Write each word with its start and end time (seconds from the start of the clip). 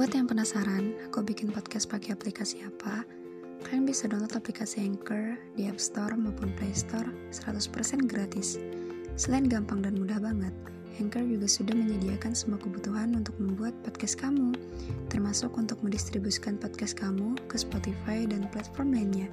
Buat 0.00 0.16
yang 0.16 0.32
penasaran, 0.32 0.96
aku 1.04 1.20
bikin 1.20 1.52
podcast 1.52 1.84
pakai 1.84 2.16
aplikasi 2.16 2.64
apa? 2.64 3.04
Kalian 3.68 3.84
bisa 3.84 4.08
download 4.08 4.32
aplikasi 4.32 4.80
Anchor 4.80 5.36
di 5.60 5.68
App 5.68 5.76
Store 5.76 6.16
maupun 6.16 6.56
Play 6.56 6.72
Store 6.72 7.04
100% 7.28 8.08
gratis. 8.08 8.56
Selain 9.20 9.44
gampang 9.44 9.84
dan 9.84 10.00
mudah 10.00 10.16
banget, 10.16 10.56
Anchor 10.96 11.20
juga 11.20 11.44
sudah 11.44 11.76
menyediakan 11.76 12.32
semua 12.32 12.56
kebutuhan 12.56 13.12
untuk 13.12 13.36
membuat 13.36 13.76
podcast 13.84 14.16
kamu, 14.16 14.56
termasuk 15.12 15.52
untuk 15.60 15.76
mendistribusikan 15.84 16.56
podcast 16.56 16.96
kamu 16.96 17.36
ke 17.52 17.60
Spotify 17.60 18.24
dan 18.24 18.48
platform 18.56 18.96
lainnya. 18.96 19.28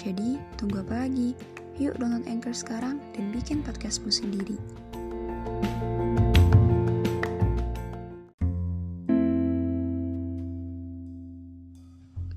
Jadi, 0.00 0.40
tunggu 0.56 0.80
apa 0.80 1.04
lagi? 1.04 1.36
Yuk 1.76 1.92
download 2.00 2.24
Anchor 2.24 2.56
sekarang 2.56 3.04
dan 3.12 3.36
bikin 3.36 3.60
podcastmu 3.60 4.08
sendiri. 4.08 4.56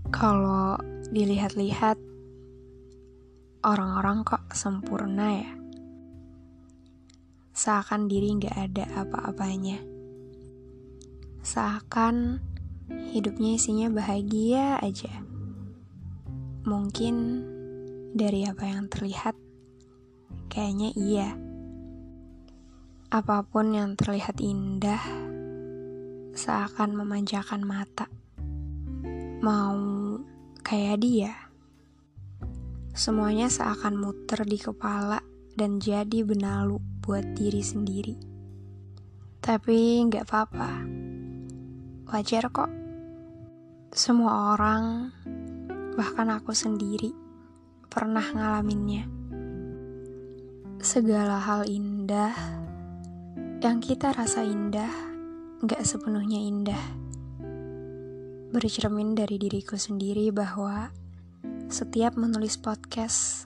Kalau 0.09 0.73
dilihat-lihat, 1.13 2.01
orang-orang 3.61 4.25
kok 4.25 4.41
sempurna 4.57 5.27
ya. 5.37 5.51
Seakan 7.53 8.09
diri 8.09 8.33
nggak 8.39 8.57
ada 8.57 8.85
apa-apanya. 9.05 9.77
Seakan 11.45 12.41
hidupnya 13.13 13.57
isinya 13.57 13.87
bahagia 13.93 14.81
aja. 14.81 15.13
Mungkin 16.65 17.15
dari 18.17 18.49
apa 18.49 18.65
yang 18.65 18.89
terlihat, 18.89 19.37
kayaknya 20.49 20.89
iya. 20.97 21.29
Apa 23.09 23.45
pun 23.45 23.73
yang 23.77 23.93
terlihat 23.97 24.41
indah, 24.41 25.01
seakan 26.33 26.97
memanjakan 26.97 27.61
mata. 27.65 28.05
Mau 29.39 29.88
kayak 30.69 31.01
dia. 31.01 31.33
Semuanya 32.93 33.49
seakan 33.49 33.97
muter 33.97 34.45
di 34.45 34.61
kepala 34.61 35.17
dan 35.57 35.81
jadi 35.81 36.21
benalu 36.21 36.77
buat 37.01 37.25
diri 37.33 37.65
sendiri. 37.65 38.13
Tapi 39.41 40.05
nggak 40.05 40.29
apa-apa. 40.29 40.85
Wajar 42.13 42.53
kok. 42.53 42.69
Semua 43.89 44.53
orang, 44.53 45.09
bahkan 45.97 46.29
aku 46.37 46.53
sendiri, 46.53 47.17
pernah 47.89 48.29
ngalaminnya. 48.29 49.09
Segala 50.85 51.41
hal 51.41 51.65
indah 51.65 52.37
yang 53.65 53.81
kita 53.81 54.13
rasa 54.13 54.45
indah, 54.45 54.93
nggak 55.65 55.81
sepenuhnya 55.81 56.37
indah 56.37 57.08
bercermin 58.49 59.13
dari 59.13 59.37
diriku 59.37 59.77
sendiri 59.77 60.33
bahwa 60.33 60.89
setiap 61.69 62.17
menulis 62.17 62.57
podcast, 62.57 63.45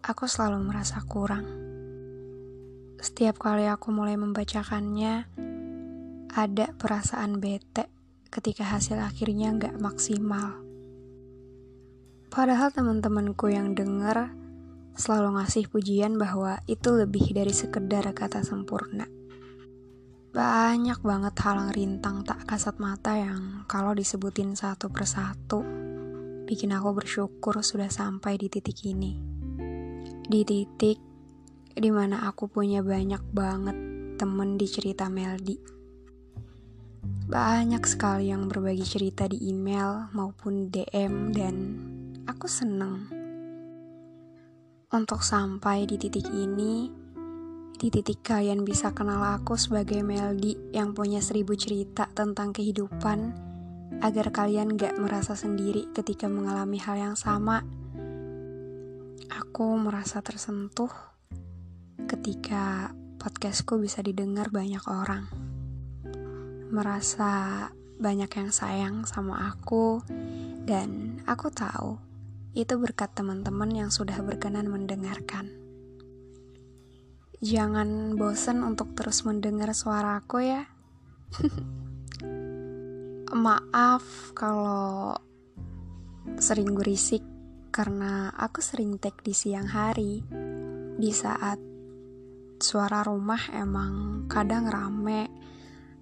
aku 0.00 0.24
selalu 0.24 0.72
merasa 0.72 1.04
kurang. 1.04 1.44
Setiap 2.96 3.36
kali 3.36 3.68
aku 3.68 3.92
mulai 3.92 4.16
membacakannya, 4.16 5.28
ada 6.32 6.66
perasaan 6.80 7.44
bete 7.44 7.92
ketika 8.32 8.64
hasil 8.64 8.96
akhirnya 9.04 9.52
nggak 9.52 9.76
maksimal. 9.76 10.64
Padahal 12.32 12.72
teman-temanku 12.72 13.52
yang 13.52 13.76
denger 13.76 14.32
selalu 14.96 15.36
ngasih 15.36 15.68
pujian 15.68 16.16
bahwa 16.16 16.56
itu 16.64 16.88
lebih 16.88 17.36
dari 17.36 17.52
sekedar 17.52 18.08
kata 18.16 18.40
sempurna. 18.40 19.04
Banyak 20.32 21.04
banget 21.04 21.36
halang 21.44 21.76
rintang 21.76 22.24
tak 22.24 22.48
kasat 22.48 22.80
mata 22.80 23.12
yang 23.12 23.68
kalau 23.68 23.92
disebutin 23.92 24.56
satu 24.56 24.88
persatu, 24.88 25.60
bikin 26.48 26.72
aku 26.72 26.96
bersyukur 26.96 27.60
sudah 27.60 27.92
sampai 27.92 28.40
di 28.40 28.48
titik 28.48 28.80
ini. 28.88 29.12
Di 30.24 30.40
titik 30.48 30.96
di 31.76 31.90
mana 31.92 32.24
aku 32.24 32.48
punya 32.48 32.80
banyak 32.80 33.20
banget 33.28 33.76
temen 34.16 34.56
di 34.56 34.64
cerita 34.64 35.12
Meldi. 35.12 35.60
Banyak 37.28 37.84
sekali 37.84 38.32
yang 38.32 38.48
berbagi 38.48 38.88
cerita 38.88 39.28
di 39.28 39.36
email 39.52 40.08
maupun 40.16 40.72
DM 40.72 41.36
dan 41.36 41.56
aku 42.24 42.48
seneng. 42.48 43.04
Untuk 44.88 45.20
sampai 45.20 45.84
di 45.84 46.00
titik 46.00 46.24
ini, 46.32 47.01
di 47.82 47.90
titik 47.90 48.22
kalian 48.22 48.62
bisa 48.62 48.94
kenal 48.94 49.18
aku 49.18 49.58
sebagai 49.58 50.06
Meldi 50.06 50.54
yang 50.70 50.94
punya 50.94 51.18
seribu 51.18 51.58
cerita 51.58 52.06
tentang 52.14 52.54
kehidupan, 52.54 53.34
agar 53.98 54.30
kalian 54.30 54.78
gak 54.78 55.02
merasa 55.02 55.34
sendiri 55.34 55.90
ketika 55.90 56.30
mengalami 56.30 56.78
hal 56.78 56.94
yang 56.94 57.16
sama. 57.18 57.66
Aku 59.34 59.74
merasa 59.82 60.22
tersentuh 60.22 60.94
ketika 62.06 62.94
podcastku 63.18 63.82
bisa 63.82 63.98
didengar 63.98 64.54
banyak 64.54 64.86
orang. 64.86 65.26
Merasa 66.70 67.66
banyak 67.98 68.30
yang 68.30 68.50
sayang 68.54 69.10
sama 69.10 69.50
aku, 69.50 70.06
dan 70.62 71.18
aku 71.26 71.50
tahu 71.50 71.98
itu 72.54 72.78
berkat 72.78 73.10
teman-teman 73.10 73.74
yang 73.74 73.90
sudah 73.90 74.22
berkenan 74.22 74.70
mendengarkan. 74.70 75.61
Jangan 77.42 78.14
bosan 78.14 78.62
untuk 78.62 78.94
terus 78.94 79.26
mendengar 79.26 79.74
suaraku 79.74 80.46
ya. 80.46 80.62
Maaf 83.34 84.30
kalau 84.30 85.18
sering 86.38 86.70
berisik 86.70 87.26
karena 87.74 88.30
aku 88.30 88.62
sering 88.62 88.94
take 89.02 89.26
di 89.26 89.34
siang 89.34 89.66
hari 89.66 90.22
di 90.94 91.10
saat 91.10 91.58
suara 92.62 93.02
rumah 93.02 93.50
emang 93.50 94.22
kadang 94.30 94.70
rame, 94.70 95.26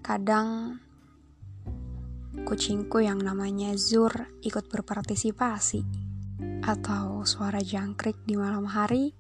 kadang 0.04 0.76
kucingku 2.44 3.00
yang 3.00 3.16
namanya 3.16 3.72
Zur 3.80 4.12
ikut 4.44 4.68
berpartisipasi 4.68 5.80
atau 6.68 7.24
suara 7.24 7.64
jangkrik 7.64 8.28
di 8.28 8.36
malam 8.36 8.68
hari 8.68 9.16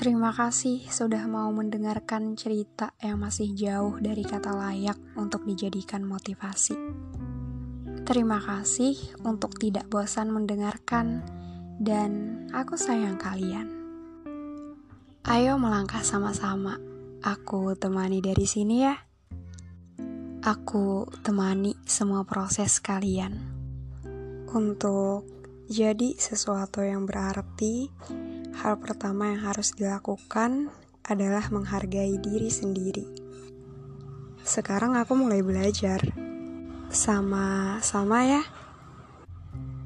Terima 0.00 0.32
kasih 0.32 0.80
sudah 0.88 1.28
mau 1.28 1.52
mendengarkan 1.52 2.32
cerita 2.32 2.96
yang 3.04 3.20
masih 3.20 3.52
jauh 3.52 4.00
dari 4.00 4.24
kata 4.24 4.48
layak 4.48 4.96
untuk 5.12 5.44
dijadikan 5.44 6.08
motivasi. 6.08 6.72
Terima 8.08 8.40
kasih 8.40 8.96
untuk 9.28 9.60
tidak 9.60 9.92
bosan 9.92 10.32
mendengarkan, 10.32 11.20
dan 11.76 12.40
aku 12.48 12.80
sayang 12.80 13.20
kalian. 13.20 13.68
Ayo 15.28 15.60
melangkah 15.60 16.00
sama-sama. 16.00 16.80
Aku 17.20 17.76
temani 17.76 18.24
dari 18.24 18.48
sini 18.48 18.80
ya. 18.80 18.96
Aku 20.40 21.12
temani 21.20 21.76
semua 21.84 22.24
proses 22.24 22.80
kalian 22.80 23.36
untuk 24.48 25.28
jadi 25.68 26.16
sesuatu 26.16 26.80
yang 26.80 27.04
berarti 27.04 27.92
hal 28.56 28.78
pertama 28.78 29.34
yang 29.34 29.46
harus 29.50 29.74
dilakukan 29.74 30.70
adalah 31.06 31.46
menghargai 31.50 32.18
diri 32.22 32.50
sendiri. 32.50 33.06
Sekarang 34.46 34.96
aku 34.96 35.18
mulai 35.18 35.42
belajar. 35.42 36.00
Sama-sama 36.90 38.26
ya. 38.26 38.42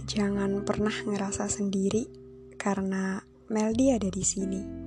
Jangan 0.05 0.65
pernah 0.65 0.95
ngerasa 0.95 1.49
sendiri 1.49 2.09
karena 2.61 3.21
Meldi 3.49 3.93
ada 3.93 4.09
di 4.09 4.25
sini. 4.25 4.84